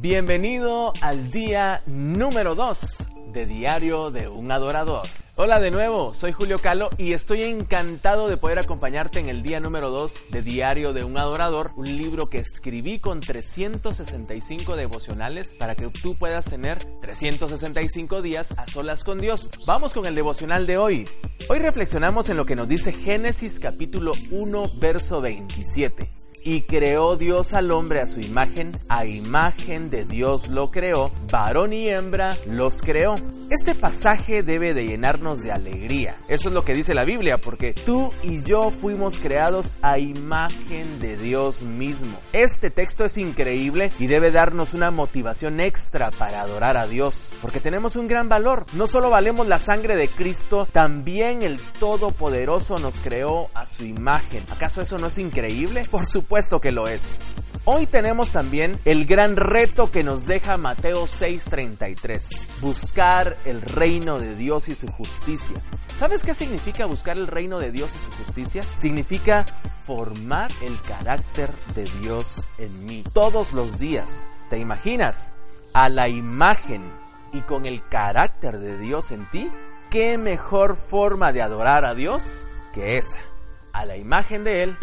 [0.00, 2.78] Bienvenido al día número 2
[3.34, 5.06] de Diario de un Adorador.
[5.36, 9.60] Hola de nuevo, soy Julio Calo y estoy encantado de poder acompañarte en el día
[9.60, 15.74] número 2 de Diario de un Adorador, un libro que escribí con 365 devocionales para
[15.74, 19.50] que tú puedas tener 365 días a solas con Dios.
[19.66, 21.08] Vamos con el devocional de hoy.
[21.50, 26.19] Hoy reflexionamos en lo que nos dice Génesis capítulo 1 verso 27.
[26.42, 31.72] Y creó Dios al hombre a su imagen, a imagen de Dios lo creó, varón
[31.72, 33.16] y hembra los creó.
[33.50, 36.14] Este pasaje debe de llenarnos de alegría.
[36.28, 41.00] Eso es lo que dice la Biblia, porque tú y yo fuimos creados a imagen
[41.00, 42.16] de Dios mismo.
[42.32, 47.58] Este texto es increíble y debe darnos una motivación extra para adorar a Dios, porque
[47.58, 48.66] tenemos un gran valor.
[48.74, 54.44] No solo valemos la sangre de Cristo, también el Todopoderoso nos creó a su imagen.
[54.50, 55.82] ¿Acaso eso no es increíble?
[55.90, 57.18] Por supuesto que lo es.
[57.66, 64.34] Hoy tenemos también el gran reto que nos deja Mateo 6:33, buscar el reino de
[64.34, 65.60] Dios y su justicia.
[65.98, 68.62] ¿Sabes qué significa buscar el reino de Dios y su justicia?
[68.74, 69.44] Significa
[69.86, 74.26] formar el carácter de Dios en mí todos los días.
[74.48, 75.34] ¿Te imaginas?
[75.74, 76.82] A la imagen
[77.34, 79.50] y con el carácter de Dios en ti.
[79.90, 83.18] ¿Qué mejor forma de adorar a Dios que esa?
[83.74, 84.78] A la imagen de Él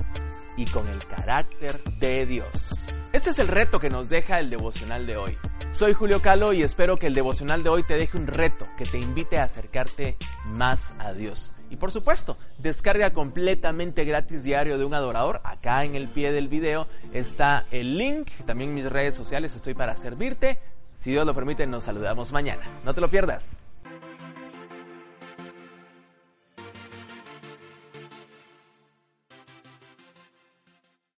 [0.58, 2.77] y con el carácter de Dios.
[3.18, 5.36] Este es el reto que nos deja el devocional de hoy.
[5.72, 8.84] Soy Julio Calo y espero que el devocional de hoy te deje un reto que
[8.84, 11.52] te invite a acercarte más a Dios.
[11.72, 15.42] Y por supuesto, descarga completamente gratis diario de un adorador.
[15.46, 18.30] Acá en el pie del video está el link.
[18.46, 20.60] También mis redes sociales estoy para servirte.
[20.92, 22.70] Si Dios lo permite, nos saludamos mañana.
[22.86, 23.67] No te lo pierdas.